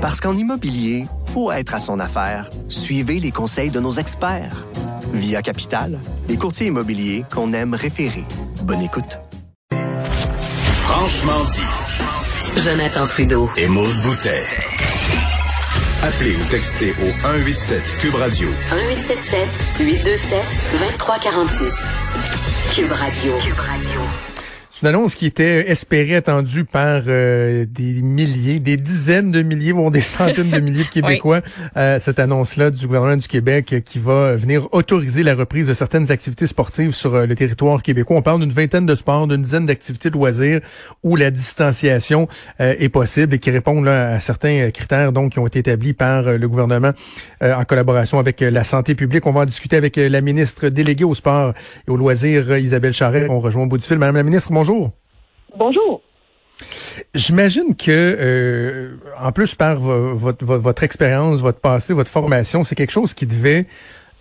[0.00, 2.48] Parce qu'en immobilier, faut être à son affaire.
[2.68, 4.64] Suivez les conseils de nos experts.
[5.12, 8.24] Via Capital, les courtiers immobiliers qu'on aime référer.
[8.62, 9.18] Bonne écoute.
[10.84, 12.62] Franchement dit.
[12.62, 13.50] Jonathan Trudeau.
[13.58, 14.42] Et Maude Boutet.
[16.02, 18.48] Appelez ou textez au 187 Cube Radio.
[18.48, 19.48] 1877
[19.80, 20.42] 827
[20.78, 21.74] 2346.
[22.74, 23.32] Cube Radio.
[23.38, 23.89] Cube Radio.
[24.80, 29.72] C'est une annonce qui était espérée, attendue par euh, des milliers, des dizaines de milliers,
[29.72, 31.42] voire des centaines de milliers de Québécois.
[31.76, 35.74] euh, cette annonce-là du gouvernement du Québec euh, qui va venir autoriser la reprise de
[35.74, 38.16] certaines activités sportives sur euh, le territoire québécois.
[38.16, 40.60] On parle d'une vingtaine de sports, d'une dizaine d'activités de loisirs
[41.02, 42.26] où la distanciation
[42.60, 45.92] euh, est possible et qui répondent là, à certains critères donc qui ont été établis
[45.92, 46.92] par le gouvernement
[47.42, 49.26] en collaboration avec la santé publique.
[49.26, 51.52] On va en discuter avec la ministre déléguée au sport
[51.86, 53.26] et aux loisirs, Isabelle Charret.
[53.28, 53.98] On rejoint au bout du fil.
[53.98, 54.69] Madame la ministre, bonjour.
[55.56, 56.02] Bonjour.
[57.14, 62.92] J'imagine que, euh, en plus par votre, votre expérience, votre passé, votre formation, c'est quelque
[62.92, 63.66] chose qui devait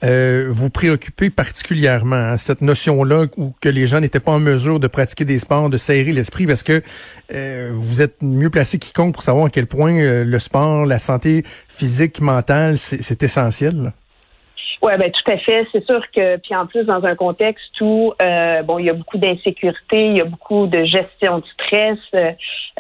[0.04, 4.80] euh, vous préoccuper particulièrement, hein, cette notion-là où que les gens n'étaient pas en mesure
[4.80, 6.82] de pratiquer des sports, de serrer l'esprit, parce que
[7.34, 11.44] euh, vous êtes mieux placé quiconque pour savoir à quel point le sport, la santé
[11.68, 13.84] physique, mentale, c'est essentiel.
[13.84, 13.94] Là.
[14.82, 15.68] Oui, ben tout à fait.
[15.72, 18.94] C'est sûr que, puis en plus, dans un contexte où euh, bon, il y a
[18.94, 22.00] beaucoup d'insécurité, il y a beaucoup de gestion de stress.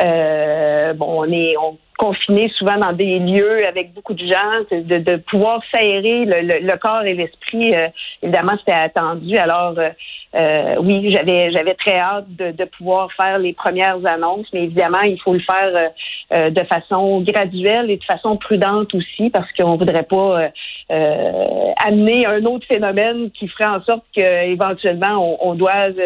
[0.03, 4.99] Euh, bon, on est on confiné souvent dans des lieux avec beaucoup de gens, de,
[4.99, 7.89] de pouvoir s'aérer le, le, corps et l'esprit, euh,
[8.23, 9.35] évidemment, c'était attendu.
[9.35, 9.89] Alors, euh,
[10.35, 15.01] euh, oui, j'avais j'avais très hâte de, de, pouvoir faire les premières annonces, mais évidemment,
[15.01, 15.91] il faut le faire
[16.33, 20.51] euh, de façon graduelle et de façon prudente aussi, parce qu'on voudrait pas
[20.91, 25.99] euh, amener un autre phénomène qui ferait en sorte qu'éventuellement on, on doive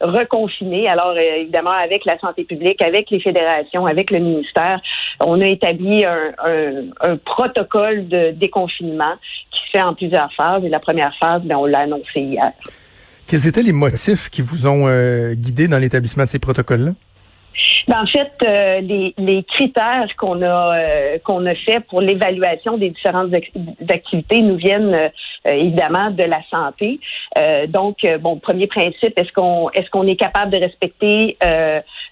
[0.00, 0.88] reconfiner.
[0.88, 4.80] Alors, évidemment, avec la santé publique, avec les fédérations, avec le ministère,
[5.20, 6.70] on a établi un, un,
[7.00, 9.14] un protocole de déconfinement
[9.50, 10.64] qui se fait en plusieurs phases.
[10.64, 12.52] Et la première phase, ben, on l'a annoncé hier.
[13.26, 16.92] Quels étaient les motifs qui vous ont euh, guidé dans l'établissement de ces protocoles-là?
[17.86, 22.78] Ben, en fait, euh, les, les, critères qu'on a euh, qu'on a fait pour l'évaluation
[22.78, 23.32] des différentes
[23.88, 25.08] activités nous viennent euh,
[25.46, 26.98] évidemment de la santé.
[27.38, 31.36] Euh, donc, bon, premier principe, est-ce qu'on est-ce qu'on est capable de respecter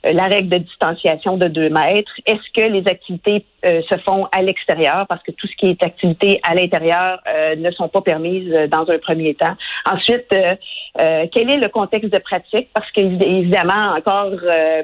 [0.05, 5.07] la règle de distanciation de deux mètres Est-ce que les activités se font à l'extérieur?
[5.09, 7.21] Parce que tout ce qui est activité à l'intérieur
[7.57, 9.55] ne sont pas permises dans un premier temps.
[9.89, 12.69] Ensuite, quel est le contexte de pratique?
[12.75, 14.33] Parce qu'évidemment, encore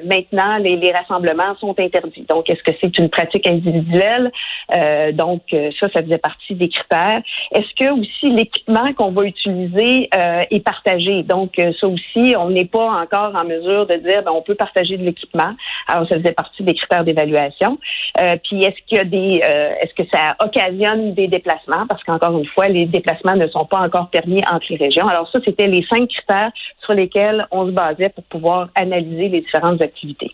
[0.05, 2.25] maintenant les, les, rassemblements sont interdits.
[2.29, 4.31] Donc, est-ce que c'est une pratique individuelle?
[4.75, 7.21] Euh, donc, euh, ça, ça faisait partie des critères.
[7.53, 11.23] Est-ce que aussi l'équipement qu'on va utiliser euh, est partagé?
[11.23, 14.55] Donc, euh, ça aussi, on n'est pas encore en mesure de dire, ben, on peut
[14.55, 15.03] partager de
[15.87, 17.77] Alors, ça faisait partie des critères d'évaluation.
[18.21, 19.41] Euh, puis, est-ce qu'il y a des,
[19.81, 21.87] est-ce que ça occasionne des déplacements?
[21.87, 25.05] Parce qu'encore une fois, les déplacements ne sont pas encore permis entre les régions.
[25.07, 26.51] Alors, ça, c'était les cinq critères
[26.83, 30.31] sur lesquels on se basait pour pouvoir analyser les différentes activités.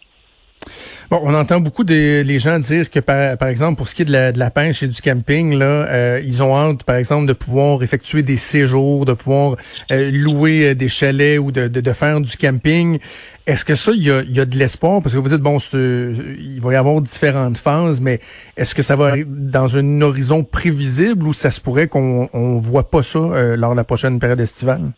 [1.11, 4.01] Bon, on entend beaucoup des les gens dire que par, par exemple pour ce qui
[4.01, 6.95] est de la, de la pêche et du camping là, euh, ils ont hâte par
[6.95, 9.57] exemple de pouvoir effectuer des séjours, de pouvoir
[9.91, 12.99] euh, louer euh, des chalets ou de, de, de faire du camping.
[13.45, 15.01] Est-ce que ça il y a, y a de l'espoir?
[15.03, 18.19] Parce que vous dites bon il va y avoir différentes phases, mais
[18.57, 22.89] est-ce que ça va dans un horizon prévisible ou ça se pourrait qu'on on voit
[22.89, 23.19] pas ça
[23.55, 24.91] lors de la prochaine période estivale?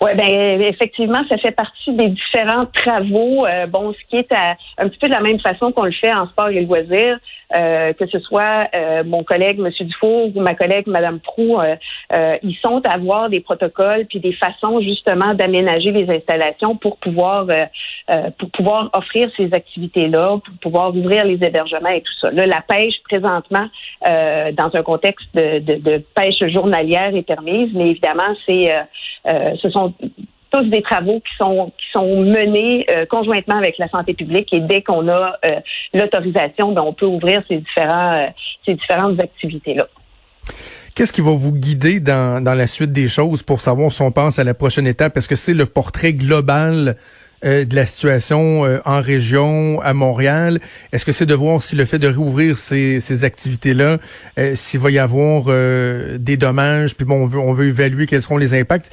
[0.00, 3.46] Oui, ben effectivement, ça fait partie des différents travaux.
[3.46, 5.92] Euh, bon, ce qui est à, un petit peu de la même façon qu'on le
[5.92, 7.18] fait en sport et loisirs,
[7.54, 9.70] euh, que ce soit euh, mon collègue M.
[9.80, 11.58] Dufour ou ma collègue Mme Prou,
[12.42, 17.46] ils sont à voir des protocoles puis des façons justement d'aménager les installations pour pouvoir
[18.38, 22.30] pour pouvoir offrir ces activités-là, pour pouvoir ouvrir les hébergements et tout ça.
[22.30, 23.68] Là, la pêche présentement
[24.02, 28.68] dans un contexte de, de, de, pêche journalière est permise, mais évidemment, c'est
[29.26, 29.94] ce sont
[30.50, 34.60] tous des travaux qui sont qui sont menés euh, conjointement avec la santé publique et
[34.60, 35.60] dès qu'on a euh,
[35.94, 38.26] l'autorisation, ben, on peut ouvrir ces différents euh,
[38.64, 39.86] ces différentes activités là.
[40.94, 44.10] Qu'est-ce qui va vous guider dans, dans la suite des choses pour savoir si on
[44.10, 45.16] pense à la prochaine étape?
[45.16, 46.96] Est-ce que c'est le portrait global
[47.44, 50.60] euh, de la situation euh, en région, à Montréal?
[50.92, 53.98] Est-ce que c'est de voir si le fait de réouvrir ces, ces activités-là,
[54.38, 55.44] euh, s'il va y avoir
[56.18, 58.90] des dommages, puis bon, on veut, on veut évaluer quels seront les impacts.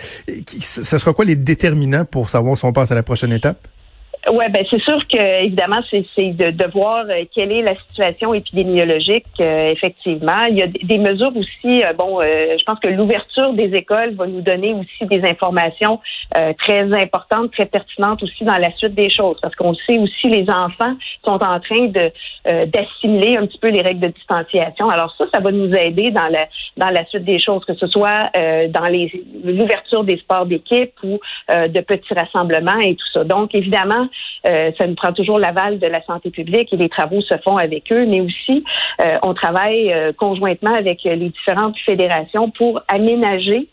[0.60, 3.68] Ce sera quoi les déterminants pour savoir si on passe à la prochaine étape?
[4.32, 8.34] Ouais, ben c'est sûr que évidemment c'est de, de voir euh, quelle est la situation
[8.34, 9.26] épidémiologique.
[9.40, 11.84] Euh, effectivement, il y a des mesures aussi.
[11.84, 16.00] Euh, bon, je pense que l'ouverture des écoles va nous donner aussi des informations
[16.58, 20.50] très importantes, très pertinentes aussi dans la suite des choses, parce qu'on sait aussi les
[20.50, 22.12] enfants sont en train de
[22.66, 24.88] d'assimiler un petit peu les règles de distanciation.
[24.90, 27.88] Alors ça, ça va nous aider dans la dans la suite des choses, que ce
[27.88, 28.32] soit
[28.70, 31.20] dans les l'ouverture des sports d'équipe ou
[31.50, 33.24] de petits rassemblements et tout ça.
[33.24, 34.08] Donc évidemment
[34.48, 37.58] euh, ça nous prend toujours l'aval de la santé publique et les travaux se font
[37.58, 38.64] avec eux, mais aussi
[39.04, 43.68] euh, on travaille euh, conjointement avec les différentes fédérations pour aménager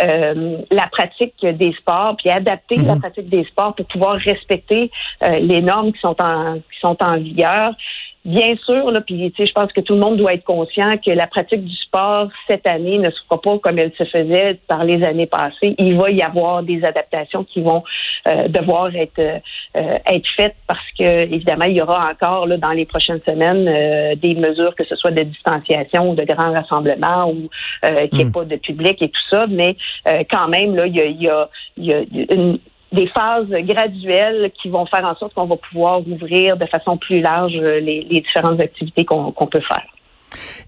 [0.00, 3.00] la pratique des sports, puis adapter la mhm.
[3.00, 4.90] pratique des sports pour pouvoir respecter
[5.20, 7.72] les normes qui sont en qui sont en vigueur.
[8.24, 11.26] Bien sûr, là, puis je pense que tout le monde doit être conscient que la
[11.26, 15.02] pratique du sport cette année ne se fera pas comme elle se faisait par les
[15.02, 15.74] années passées.
[15.78, 17.82] Il va y avoir des adaptations qui vont
[18.30, 22.70] euh, devoir être euh, être faites parce que évidemment il y aura encore là dans
[22.70, 27.28] les prochaines semaines euh, des mesures que ce soit de distanciation ou de grands rassemblements
[27.28, 27.48] ou
[27.82, 28.32] qu'il n'y ait hmm.
[28.32, 29.76] pas de public et tout ça, mais
[30.30, 32.02] quand même là il y a, il y a, il y a
[32.32, 32.60] une,
[32.92, 37.20] des phases graduelles qui vont faire en sorte qu'on va pouvoir ouvrir de façon plus
[37.20, 39.84] large euh, les, différentes activités qu'on peut faire.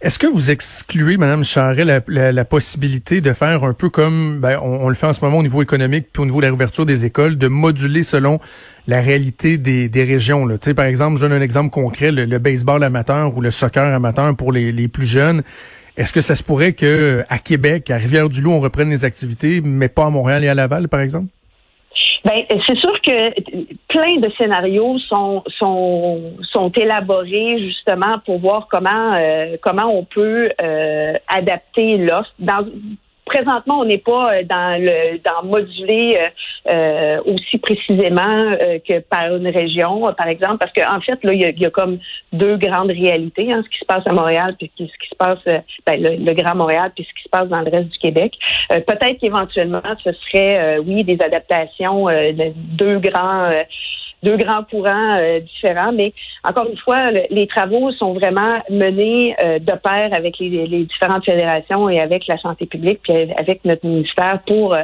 [0.00, 4.88] Est-ce que vous excluez, Madame Charret, la, possibilité de faire un peu comme ben, on,
[4.88, 7.04] le fait en ce moment au niveau économique puis au niveau de la réouverture des
[7.04, 8.38] écoles, de moduler selon
[8.86, 10.46] la réalité des, régions?
[10.46, 10.56] Là?
[10.76, 14.52] par exemple, je donne un exemple concret, le, baseball amateur ou le soccer amateur pour
[14.52, 15.42] les, les plus jeunes.
[15.96, 19.88] Est-ce que ça se pourrait que à Québec, à Rivière-du-Loup, on reprenne les activités, mais
[19.88, 21.28] pas à Montréal et à Laval, par exemple?
[22.24, 22.36] Ben,
[22.66, 23.38] c'est sûr que
[23.88, 30.50] plein de scénarios sont sont sont élaborés justement pour voir comment euh, comment on peut
[30.62, 32.32] euh, adapter l'offre.
[32.38, 32.66] Dans
[33.24, 38.56] présentement, on n'est pas euh, dans le dans moduler euh, euh, aussi précisément
[38.86, 41.98] que par une région, par exemple, parce qu'en en fait, là, il y, a, comme
[42.32, 45.38] deux grandes réalités, hein, ce qui se passe à Montréal, puis ce qui se passe,
[45.86, 48.32] ben, le, Grand Montréal, puis ce qui se passe dans le reste du Québec.
[48.70, 53.52] Peut-être qu'éventuellement, ce serait, oui, des adaptations de deux grands
[54.24, 56.12] deux grands courants euh, différents, mais
[56.42, 61.88] encore une fois, les travaux sont vraiment menés euh, de pair avec les, différentes fédérations
[61.88, 64.82] et avec la santé publique, puis avec notre ministère pour euh,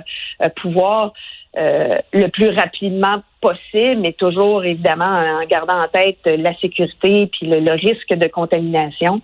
[0.61, 1.13] pouvoir
[1.57, 7.73] le plus rapidement possible, mais toujours évidemment en gardant en tête la sécurité puis le,
[7.73, 9.21] risque de contamination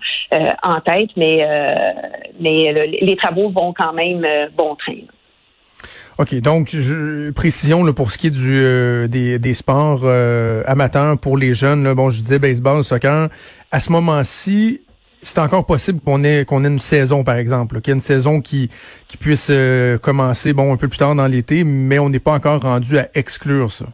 [0.65, 1.47] en tête, mais
[2.41, 4.27] mais les travaux vont quand même
[4.57, 5.07] bon train.
[6.19, 10.63] OK, donc je, précision là, pour ce qui est du euh, des, des sports euh,
[10.67, 11.85] amateurs pour les jeunes.
[11.85, 13.29] Là, bon, je disais baseball, soccer.
[13.71, 14.81] À ce moment-ci,
[15.21, 18.01] c'est encore possible qu'on ait qu'on ait une saison, par exemple, qu'il y ait une
[18.01, 18.71] saison qui
[19.09, 22.33] qui puisse euh, commencer bon un peu plus tard dans l'été, mais on n'est pas
[22.33, 23.85] encore rendu à exclure ça.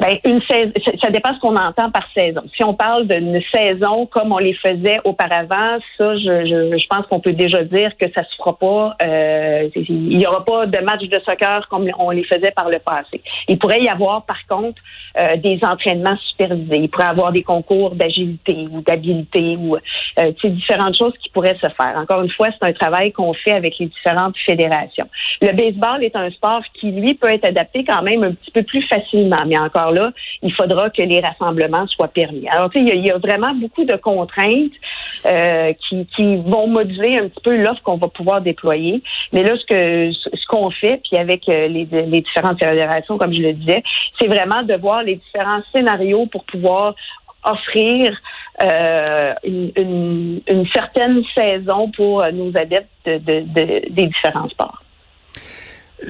[0.00, 0.72] Ben, une saison,
[1.02, 2.42] ça dépend ce qu'on entend par saison.
[2.56, 7.06] Si on parle d'une saison comme on les faisait auparavant, ça, je, je, je pense
[7.06, 8.96] qu'on peut déjà dire que ça se fera pas.
[9.04, 12.78] Euh, il y aura pas de match de soccer comme on les faisait par le
[12.78, 13.22] passé.
[13.48, 14.80] Il pourrait y avoir, par contre,
[15.20, 16.78] euh, des entraînements supervisés.
[16.78, 21.58] Il pourrait y avoir des concours d'agilité ou d'habileté ou euh, différentes choses qui pourraient
[21.60, 21.94] se faire.
[21.96, 25.08] Encore une fois, c'est un travail qu'on fait avec les différentes fédérations.
[25.40, 28.62] Le baseball est un sport qui, lui, peut être adapté quand même un petit peu
[28.62, 29.44] plus facilement.
[29.64, 30.12] Encore là,
[30.42, 32.48] il faudra que les rassemblements soient permis.
[32.48, 34.72] Alors, tu sais, il y, a vraiment beaucoup de contraintes
[35.26, 39.02] euh, qui, vont moduler un petit peu l'offre qu'on va pouvoir déployer.
[39.32, 41.84] Mais là, ce que ce qu'on fait, puis avec euh, les,
[42.20, 43.82] différentes fédérations, comme je le disais,
[44.20, 46.94] c'est vraiment de voir les différents scénarios pour pouvoir
[47.44, 48.16] offrir
[48.62, 50.40] euh, une,
[50.72, 54.83] certaine saison pour nos adeptes des différents sports.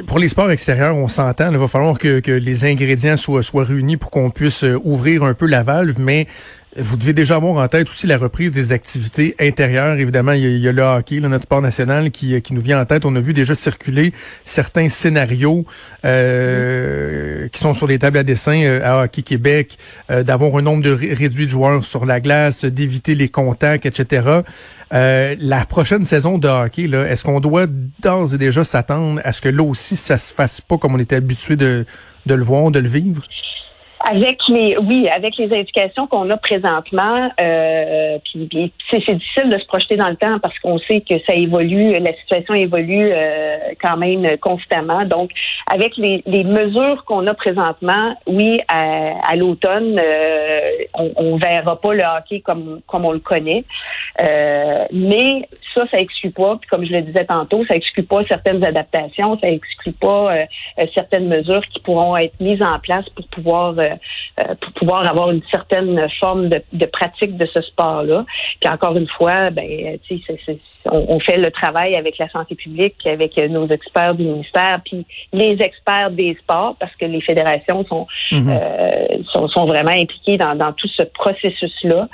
[0.07, 3.97] Pour les sports extérieurs, on s'entend, il va falloir que, les ingrédients soient, soient réunis
[3.97, 6.27] pour qu'on puisse euh, ouvrir un peu la valve, mais
[6.77, 9.97] vous devez déjà avoir en tête aussi la reprise des activités intérieures.
[9.97, 13.05] Évidemment, il y a, le hockey, notre sport national, qui, qui nous vient en tête.
[13.05, 14.13] On a vu déjà circuler
[14.45, 15.65] certains scénarios
[16.05, 19.79] euh, qui sont sur les tables à dessin euh, à Hockey Québec,
[20.11, 24.41] euh, d'avoir un nombre de réduit de joueurs sur la glace, d'éviter les contacts, etc.
[24.91, 27.67] la prochaine saison de hockey, est-ce qu'on doit
[28.01, 30.99] d'ores et déjà s'attendre à ce que là aussi, ça se fasse pas comme on
[30.99, 31.85] était habitué de,
[32.27, 33.23] de le voir, de le vivre?
[34.11, 39.59] Avec les, oui, avec les indications qu'on a présentement, euh, Euh, puis, c'est difficile de
[39.59, 43.57] se projeter dans le temps parce qu'on sait que ça évolue, la situation évolue euh,
[43.83, 45.05] quand même constamment.
[45.05, 45.31] Donc,
[45.73, 50.61] avec les, les mesures qu'on a présentement, oui, à, l'automne, euh,
[50.95, 53.65] on, on verra pas le hockey comme comme on le connaît,
[54.23, 56.57] euh, mais ça, ça exclut pas.
[56.61, 60.47] Puis comme je le disais tantôt, ça exclut pas certaines adaptations, ça exclut pas
[60.95, 63.75] certaines mesures qui pourront être mises en place pour pouvoir
[64.61, 68.25] pour pouvoir avoir une certaine forme de, de pratique de ce sport-là.
[68.61, 70.59] Puis encore une fois, ben, tu sais,
[70.91, 75.57] on, fait le travail avec la santé publique, avec nos experts du ministère, puis les
[75.61, 78.51] experts des sports, parce que les fédérations sont mhm.
[78.51, 82.09] euh, sont, vraiment impliquées dans, tout ce processus-là.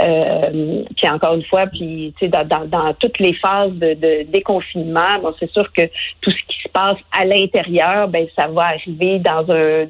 [0.00, 5.18] Euh, puis encore une fois, puis tu sais, dans, dans, toutes les phases de, déconfinement,
[5.20, 5.82] bon, c'est sûr que
[6.20, 9.86] tout ce qui se passe à l'intérieur, ben ça va arriver dans un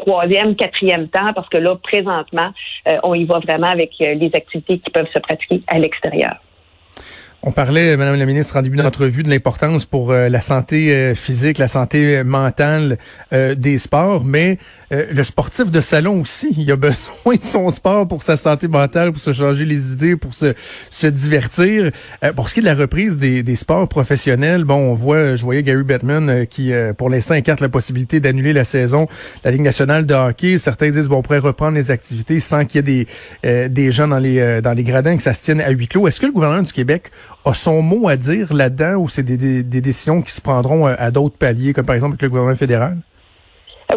[0.00, 2.50] troisième, quatrième temps, parce que là, présentement,
[2.88, 6.36] euh, on y va vraiment avec euh, les activités qui peuvent se pratiquer à l'extérieur.
[7.42, 11.14] On parlait, Madame la ministre, en début d'entrevue, de l'importance pour euh, la santé euh,
[11.14, 12.98] physique, la santé mentale
[13.32, 14.58] euh, des sports, mais
[14.90, 19.12] le sportif de salon aussi, il a besoin de son sport pour sa santé mentale,
[19.12, 20.52] pour se changer les idées, pour se,
[20.90, 21.92] se divertir.
[22.34, 25.44] pour ce qui est de la reprise des, des, sports professionnels, bon, on voit, je
[25.44, 29.08] voyais Gary Bettman qui, pour l'instant, écarte la possibilité d'annuler la saison de
[29.44, 30.58] la Ligue nationale de hockey.
[30.58, 33.06] Certains disent, bon, on pourrait reprendre les activités sans qu'il y ait
[33.42, 36.08] des, des gens dans les, dans les gradins, que ça se tienne à huis clos.
[36.08, 37.12] Est-ce que le gouvernement du Québec
[37.44, 41.10] a son mot à dire là-dedans ou c'est des, décisions qui se prendront euh, à
[41.10, 42.98] d'autres paliers, comme par exemple avec le gouvernement fédéral?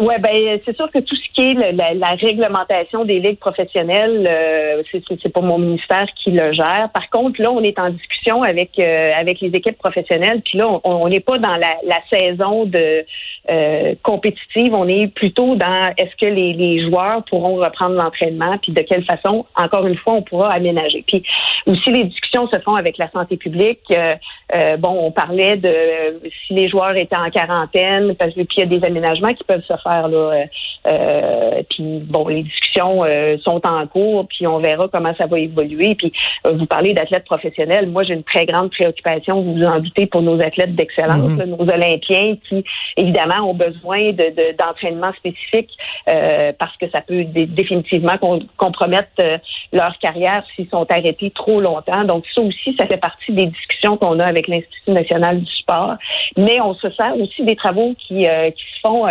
[0.00, 4.82] Oui, ben c'est sûr que tout ce qui est la, réglementation des ligues professionnelles, euh,
[4.90, 6.88] c'est pas mon ministère qui le gère.
[6.92, 10.80] Par contre, là, on est en discussion avec euh, avec les équipes professionnelles, puis là,
[10.84, 13.04] on n'est pas dans la, la saison de
[13.50, 18.72] euh, compétitive, on est plutôt dans est-ce que les, les joueurs pourront reprendre l'entraînement, puis
[18.72, 21.04] de quelle façon, encore une fois, on pourra aménager.
[21.06, 21.22] Puis
[21.66, 23.80] aussi, les discussions se font avec la santé publique.
[23.92, 28.60] Euh, bon, on parlait de si les joueurs étaient en quarantaine, parce que puis il
[28.60, 30.44] y a des aménagements qui peuvent se faire là.
[30.86, 33.04] Euh, puis bon, les discussions
[33.42, 35.94] sont en cours, puis on verra comment ça va évoluer.
[35.94, 36.12] Puis
[36.44, 37.88] vous parlez d'athlètes professionnels.
[37.88, 41.56] Moi, j'ai une très grande préoccupation, vous vous en doutez, pour nos athlètes d'excellence, mm-hmm.
[41.56, 42.64] nos Olympiens, qui
[42.96, 45.70] évidemment ont besoin de, d'entraînement spécifique
[46.08, 48.14] euh, parce que ça peut définitivement
[48.56, 49.38] compromettre euh,
[49.72, 52.04] leur carrière s'ils sont arrêtés trop longtemps.
[52.04, 55.94] Donc ça aussi, ça fait partie des discussions qu'on a avec l'Institut national du sport.
[56.36, 59.06] Mais on se sert aussi des travaux qui, euh, qui se font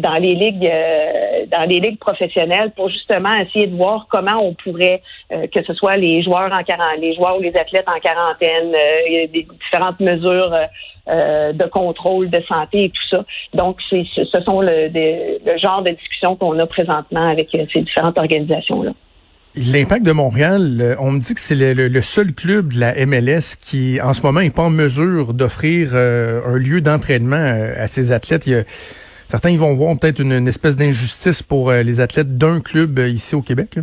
[0.00, 0.70] dans les ligues
[1.50, 5.96] dans les ligues professionnelles pour justement essayer de voir comment on pourrait que ce soit
[5.96, 8.74] les joueurs en quarantaine, les joueurs ou les athlètes en quarantaine,
[9.06, 10.52] il y a des différentes mesures
[11.08, 13.24] euh, de contrôle de santé et tout ça.
[13.54, 14.90] Donc, c'est, ce sont le,
[15.56, 18.90] genre de discussions qu'on a présentement avec euh, ces différentes organisations-là.
[19.54, 23.54] L'impact de Montréal, euh, on me dit que c'est le, seul club de la MLS
[23.54, 28.50] qui, en ce moment, n'est pas en mesure d'offrir un lieu d'entraînement à ses athlètes.
[29.28, 33.42] Certains ils vont voir peut-être une, espèce d'injustice pour les athlètes d'un club ici au
[33.42, 33.78] Québec.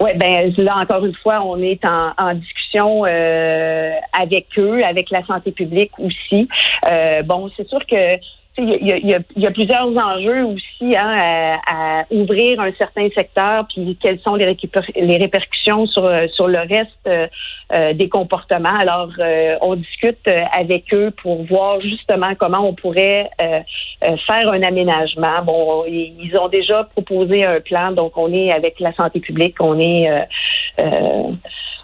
[0.00, 5.24] Oui, ben là encore une fois, on est en, discussion euh, avec eux, avec la
[5.24, 6.48] santé publique aussi.
[6.88, 8.16] Euh, bon, c'est sûr que
[8.58, 14.34] il y, a, plusieurs enjeux aussi hein, à, ouvrir un certain secteur, puis quelles sont
[14.34, 17.26] les, répercussions sur, sur le reste euh,
[17.72, 18.76] euh, des comportements.
[18.80, 25.42] Alors, euh, on discute avec eux pour voir justement comment on pourrait faire un aménagement.
[25.44, 29.78] Bon, ils ont déjà proposé un plan, donc on est avec la santé publique, on
[29.78, 30.08] est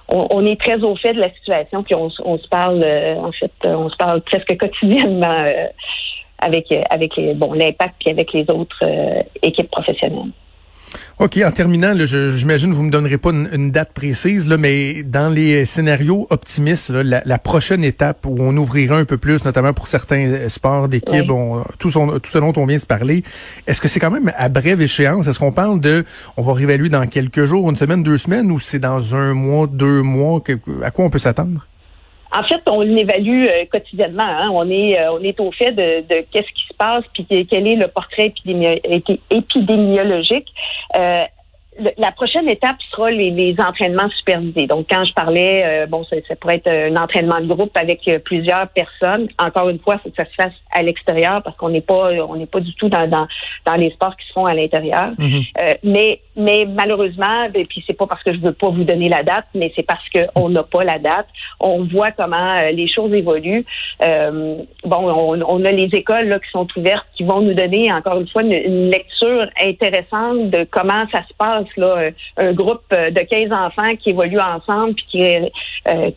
[0.08, 2.84] on, est très au fait de la situation, puis on, on se parle,
[3.18, 5.44] en fait, on se parle presque quotidiennement
[6.44, 10.30] avec euh, avec bon l'impact puis avec les autres euh, équipes professionnelles.
[11.18, 15.28] OK, en terminant, j'imagine que vous me donnerez pas une, date précise, là, mais dans
[15.28, 20.26] les scénarios optimistes, la, prochaine étape où on ouvrira un peu plus, notamment pour certains
[20.26, 21.26] euh, sports d'équipe,
[21.78, 23.24] tout, tout ce dont on vient de se parler,
[23.66, 25.26] est-ce que c'est quand même à brève échéance?
[25.26, 26.04] Est-ce qu'on parle de,
[26.36, 29.66] on va réévaluer dans quelques jours, une semaine, deux semaines, ou c'est dans un mois,
[29.66, 30.42] deux mois?
[30.82, 31.66] à quoi on peut s'attendre?
[32.36, 34.24] En fait, on l'évalue euh, quotidiennement.
[34.24, 34.50] Hein.
[34.52, 37.66] On est euh, on est au fait de, de qu'est-ce qui se passe puis quel
[37.66, 38.34] est le portrait
[39.30, 40.48] épidémiologique.
[41.80, 44.66] Euh, la prochaine étape sera les, entraînements supervisés.
[44.66, 48.18] Donc, quand je parlais, euh, bon, ça, pourrait être un entraînement de groupe avec euh,
[48.18, 49.28] plusieurs personnes.
[49.38, 52.12] Encore une fois, il faut que ça se fasse à l'extérieur parce qu'on n'est pas,
[52.28, 53.26] on n'est pas du tout dans, dans,
[53.66, 55.12] dans les sports qui se font à l'intérieur.
[55.18, 55.46] Mm-hmm.
[55.60, 58.84] Euh, mais, mais malheureusement, et ben, puis c'est pas parce que je veux pas vous
[58.84, 61.26] donner la date, mais c'est parce qu'on n'a pas la date.
[61.60, 63.64] On voit comment les choses évoluent.
[64.00, 68.20] bon, on, on, a les écoles là, qui sont ouvertes, qui vont nous donner encore
[68.20, 73.52] une fois une lecture intéressante de comment ça se passe là, un groupe de 15
[73.52, 75.28] enfants qui évoluent ensemble puis qui,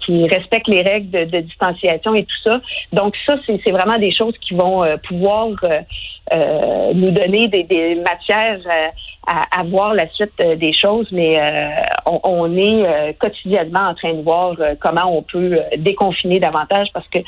[0.06, 2.62] qui respectent les règles de, distanciation et tout ça.
[2.94, 5.50] Donc ça, c'est vraiment des choses qui vont pouvoir
[6.94, 8.60] nous donner des, matières
[9.28, 11.40] à, voir la suite des choses, mais
[12.06, 17.20] on, on, est quotidiennement en train de voir comment on peut déconfiner davantage parce que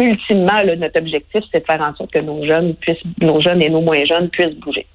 [0.00, 3.68] ultimement, notre objectif, c'est de faire en sorte que nos jeunes puissent, nos jeunes et
[3.68, 4.86] nos moins jeunes puissent bouger.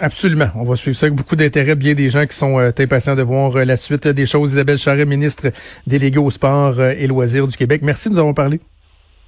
[0.00, 0.48] Absolument.
[0.54, 1.74] On va suivre ça avec beaucoup d'intérêt.
[1.74, 4.52] Bien des gens qui sont euh, impatients de voir euh, la suite des choses.
[4.52, 5.48] Isabelle Charret, ministre
[5.86, 7.80] déléguée au sport euh, et loisirs du Québec.
[7.82, 8.60] Merci de nous avoir parlé.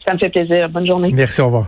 [0.06, 0.68] Ça me fait plaisir.
[0.68, 1.10] Bonne journée.
[1.12, 1.40] Merci.
[1.40, 1.66] Au revoir.